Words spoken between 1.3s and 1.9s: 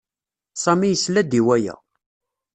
i waya.